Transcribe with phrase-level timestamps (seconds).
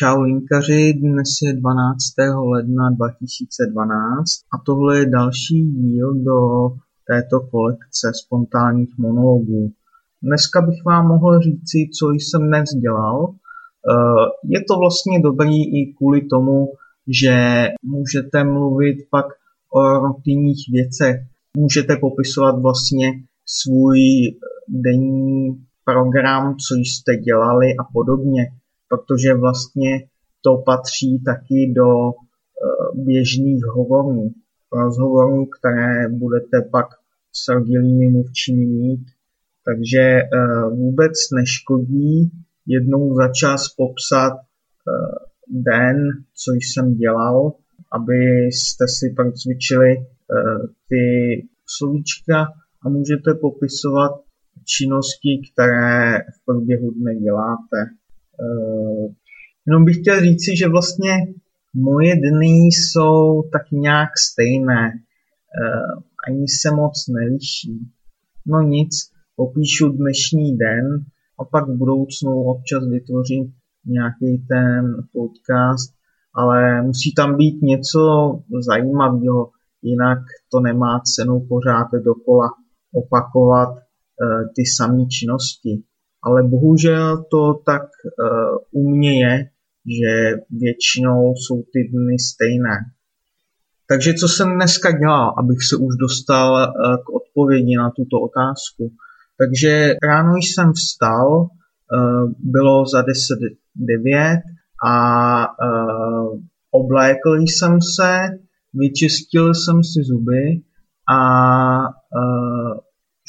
[0.00, 2.02] Čau linkaři, dnes je 12.
[2.52, 6.38] ledna 2012 a tohle je další díl do
[7.08, 9.72] této kolekce spontánních monologů.
[10.22, 13.28] Dneska bych vám mohl říci, co jsem dnes dělal.
[13.28, 16.68] Eh, je to vlastně dobrý i kvůli tomu,
[17.08, 19.26] že můžete mluvit pak
[19.74, 21.16] o rutinních věcech.
[21.56, 23.06] Můžete popisovat vlastně
[23.46, 24.00] svůj
[24.68, 28.42] denní program, co jste dělali a podobně
[28.90, 30.08] protože vlastně
[30.40, 34.30] to patří taky do eh, běžných hovorů,
[34.72, 36.86] rozhovorů, které budete pak
[37.32, 39.06] s rodilými mluvčími mít.
[39.64, 40.28] Takže eh,
[40.70, 42.30] vůbec neškodí
[42.66, 44.42] jednou za čas popsat eh,
[45.48, 45.96] den,
[46.44, 47.52] co jsem dělal,
[47.92, 49.96] abyste si procvičili
[50.88, 51.04] ty
[51.66, 52.46] slovíčka
[52.82, 54.12] a můžete popisovat
[54.64, 57.99] činnosti, které v průběhu dne děláte.
[58.40, 59.12] Uh,
[59.66, 61.12] jenom bych chtěl říci, že vlastně
[61.74, 64.92] moje dny jsou tak nějak stejné.
[64.92, 67.90] Uh, ani se moc neliší.
[68.46, 68.90] No nic,
[69.36, 70.86] popíšu dnešní den
[71.40, 73.52] a pak v budoucnu občas vytvořím
[73.86, 75.94] nějaký ten podcast,
[76.34, 78.00] ale musí tam být něco
[78.68, 79.50] zajímavého,
[79.82, 80.18] jinak
[80.52, 82.48] to nemá cenu pořád dokola
[82.94, 83.78] opakovat uh,
[84.56, 85.82] ty samé činnosti
[86.22, 89.44] ale bohužel to tak uh, u mě je,
[89.86, 92.76] že většinou jsou ty dny stejné.
[93.88, 98.92] Takže co jsem dneska dělal, abych se už dostal uh, k odpovědi na tuto otázku.
[99.38, 104.40] Takže ráno jsem vstal, uh, bylo za 10.09
[104.86, 105.46] a
[106.70, 108.18] oblékl jsem se,
[108.74, 110.62] vyčistil jsem si zuby
[111.10, 111.18] a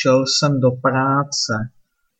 [0.00, 1.52] šel jsem do práce.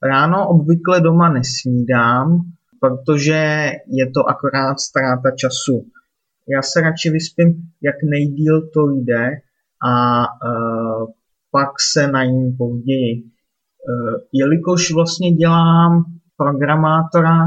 [0.04, 2.40] Ráno obvykle doma nesnídám,
[2.80, 5.86] protože je to akorát ztráta času.
[6.48, 9.30] Já se radši vyspím, jak nejdíl to jde
[9.88, 11.10] a uh,
[11.50, 13.22] pak se najím později.
[13.22, 16.04] Uh, jelikož vlastně dělám
[16.36, 17.38] programátora,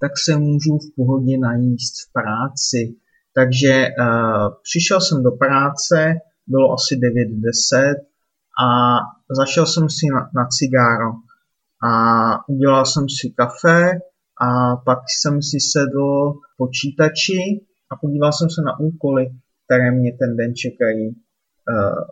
[0.00, 2.94] tak se můžu v pohodě najíst v práci.
[3.34, 6.14] Takže uh, přišel jsem do práce,
[6.46, 7.94] bylo asi 9.10
[8.64, 8.98] a
[9.40, 11.27] zašel jsem si na, na cigáro
[11.82, 13.90] a udělal jsem si kafe
[14.40, 19.26] a pak jsem si sedl počítači a podíval jsem se na úkoly,
[19.64, 21.08] které mě ten den čekají.
[21.08, 22.04] Uh,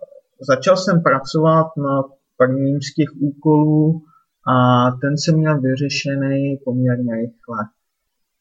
[0.49, 2.03] začal jsem pracovat na
[2.37, 4.03] prvním z těch úkolů
[4.49, 7.59] a ten jsem měl vyřešený poměrně rychle.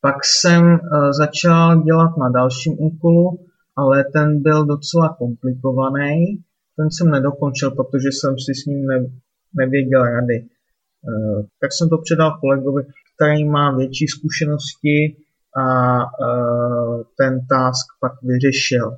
[0.02, 3.40] Pak jsem uh, začal dělat na dalším úkolu,
[3.76, 6.44] ale ten byl docela komplikovaný.
[6.78, 9.06] Ten jsem nedokončil, protože jsem si s ním ne,
[9.54, 10.46] nevěděl rady.
[11.08, 12.84] Eh, tak jsem to předal kolegovi,
[13.16, 15.16] který má větší zkušenosti
[15.58, 15.68] a
[16.02, 18.98] eh, ten task pak vyřešil.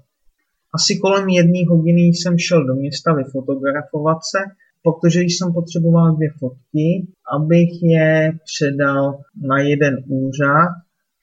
[0.73, 4.39] Asi kolem jedné hodiny jsem šel do města vyfotografovat se,
[4.83, 10.69] protože jsem potřeboval dvě fotky, abych je předal na jeden úřad,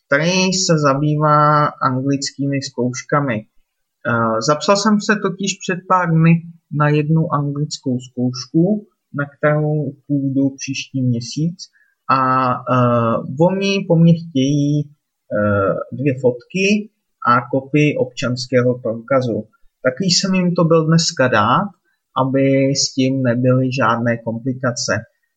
[0.07, 3.37] který se zabývá anglickými zkouškami.
[3.41, 6.43] Eh, zapsal jsem se totiž před pár dny
[6.73, 11.57] na jednu anglickou zkoušku na kterou půjdu příští měsíc
[12.11, 16.91] a uh, oni po mně chtějí uh, dvě fotky
[17.29, 19.49] a kopii občanského průkazu.
[19.83, 21.69] Taky jsem jim to byl dneska dát,
[22.23, 24.93] aby s tím nebyly žádné komplikace.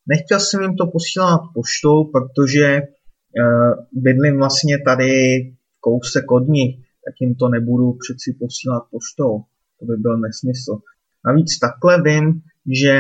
[0.08, 5.12] Nechtěl jsem jim to posílat poštou, protože uh, bydlím vlastně tady
[5.80, 9.32] kousek od nich, tak jim to nebudu přeci posílat poštou.
[9.80, 10.74] To by byl nesmysl.
[11.26, 12.96] Navíc takhle vím, že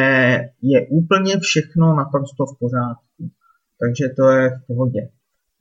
[0.61, 3.23] je úplně všechno naprosto v pořádku.
[3.79, 5.09] Takže to je v pohodě.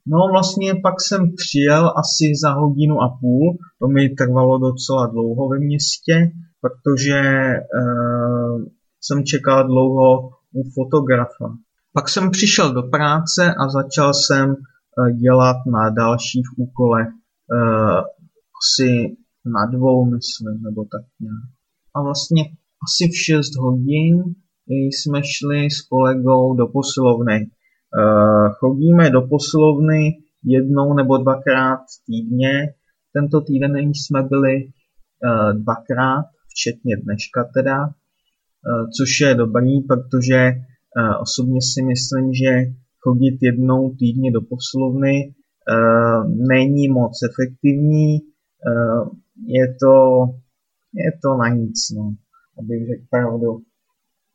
[0.07, 5.49] No vlastně pak jsem přijel asi za hodinu a půl, to mi trvalo docela dlouho
[5.49, 6.31] ve městě,
[6.61, 7.21] protože
[7.83, 8.65] uh,
[9.01, 11.57] jsem čekal dlouho u fotografa.
[11.93, 18.01] Pak jsem přišel do práce a začal jsem uh, dělat na dalších úkolech, uh,
[18.59, 21.49] asi na dvou, myslím, nebo tak nějak.
[21.95, 22.43] A vlastně
[22.83, 24.35] asi v 6 hodin
[24.67, 27.47] jsme šli s kolegou do posilovny.
[27.99, 32.73] Eh, chodíme do posilovny jednou nebo dvakrát týdně.
[33.13, 40.51] Tento týden jsme byli eh, dvakrát, včetně dneška teda, eh, což je dobrý, protože
[41.21, 45.33] osobně si myslím, že chodit jednou týdně do posilovny
[46.47, 48.19] není moc efektivní,
[49.47, 50.25] je to,
[50.93, 51.89] je to na nic.
[51.95, 52.15] No
[52.59, 53.59] abych řekl pravdu.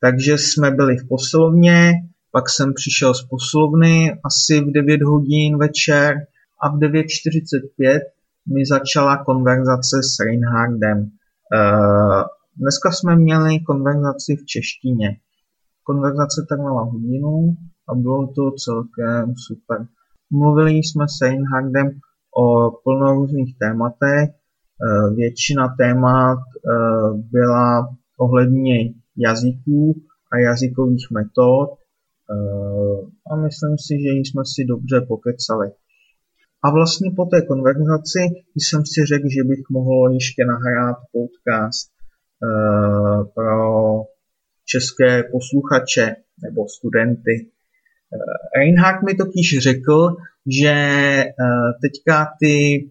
[0.00, 1.92] Takže jsme byli v posilovně,
[2.32, 6.16] pak jsem přišel z posilovny asi v 9 hodin večer
[6.62, 8.00] a v 9.45
[8.54, 11.10] mi začala konverzace s Reinhardem.
[12.56, 15.08] Dneska jsme měli konverzaci v češtině.
[15.82, 17.56] Konverzace trvala hodinu
[17.88, 19.86] a bylo to celkem super.
[20.30, 21.90] Mluvili jsme s Reinhardem
[22.36, 24.30] o plno různých tématech.
[24.30, 34.10] Eh, většina témat eh, byla ohledně jazyků a jazykových metod eh, a myslím si, že
[34.10, 35.70] jsme si dobře pokecali.
[36.64, 38.20] A vlastně po té konverzaci
[38.56, 41.92] jsem si řekl, že bych mohl ještě nahrát podcast
[43.34, 44.02] pro
[44.64, 47.50] české posluchače nebo studenty.
[48.56, 50.16] Reinhardt mi totiž řekl,
[50.46, 51.32] že eh,
[51.82, 52.86] teďka ty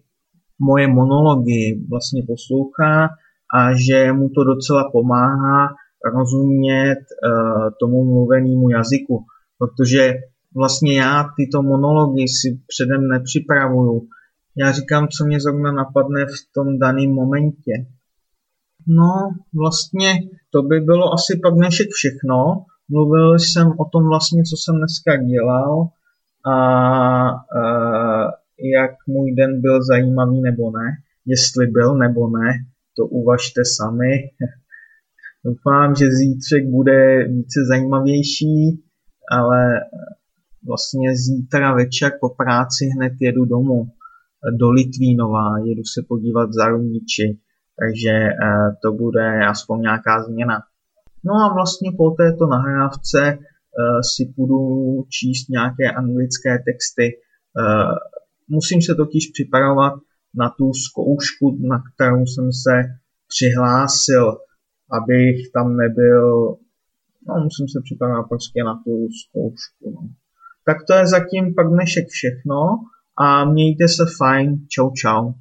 [0.58, 3.08] moje monology vlastně poslouchá
[3.52, 5.68] a že mu to docela pomáhá
[6.14, 9.24] rozumět eh, tomu mluvenému jazyku,
[9.58, 10.14] protože
[10.54, 14.06] vlastně já tyto monology si předem nepřipravuju.
[14.56, 17.86] Já říkám, co mě zrovna napadne v tom daném momentě.
[18.86, 20.12] No, vlastně
[20.50, 22.64] to by bylo asi pak dnešek všechno.
[22.88, 25.88] Mluvil jsem o tom vlastně, co jsem dneska dělal
[26.46, 27.32] a, a
[28.74, 30.96] jak můj den byl zajímavý nebo ne.
[31.26, 32.52] Jestli byl nebo ne,
[32.96, 34.12] to uvažte sami.
[35.44, 38.84] Doufám, že zítřek bude více zajímavější,
[39.30, 39.80] ale
[40.66, 43.86] vlastně zítra večer po práci hned jedu domů
[44.58, 47.38] do Litvínova, jedu se podívat za rodiči,
[47.80, 48.36] takže eh,
[48.82, 50.58] to bude aspoň nějaká změna.
[51.24, 54.58] No a vlastně po této nahrávce uh, si půjdu
[55.10, 57.06] číst nějaké anglické texty.
[57.58, 57.94] Uh,
[58.48, 59.94] musím se totiž připravovat
[60.34, 62.74] na tu zkoušku, na kterou jsem se
[63.28, 64.24] přihlásil,
[64.90, 66.56] abych tam nebyl,
[67.28, 69.90] no musím se připravovat prostě na tu zkoušku.
[69.94, 70.08] No.
[70.66, 72.56] Tak to je zatím pak dnešek všechno
[73.18, 74.66] a mějte se fajn.
[74.68, 75.32] Čau čau.